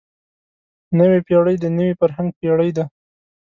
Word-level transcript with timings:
نوې 0.97 1.19
پېړۍ 1.27 1.55
د 1.59 1.65
نوي 1.77 1.93
فرهنګ 1.99 2.29
پېړۍ 2.39 2.69
ده. 2.77 2.83